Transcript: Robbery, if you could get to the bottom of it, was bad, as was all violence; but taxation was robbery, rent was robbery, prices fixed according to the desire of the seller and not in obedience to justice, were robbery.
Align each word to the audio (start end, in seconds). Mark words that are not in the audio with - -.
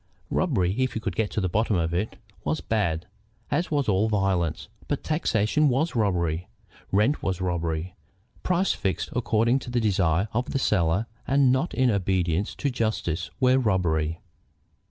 Robbery, 0.31 0.73
if 0.79 0.95
you 0.95 0.99
could 0.99 1.15
get 1.15 1.29
to 1.29 1.39
the 1.41 1.47
bottom 1.47 1.75
of 1.75 1.93
it, 1.93 2.17
was 2.43 2.59
bad, 2.59 3.05
as 3.51 3.69
was 3.69 3.87
all 3.87 4.09
violence; 4.09 4.67
but 4.87 5.03
taxation 5.03 5.69
was 5.69 5.95
robbery, 5.95 6.47
rent 6.91 7.21
was 7.21 7.39
robbery, 7.39 7.93
prices 8.41 8.73
fixed 8.73 9.09
according 9.15 9.59
to 9.59 9.69
the 9.69 9.79
desire 9.79 10.27
of 10.33 10.53
the 10.53 10.57
seller 10.57 11.05
and 11.27 11.51
not 11.51 11.75
in 11.75 11.91
obedience 11.91 12.55
to 12.55 12.71
justice, 12.71 13.29
were 13.39 13.59
robbery. 13.59 14.17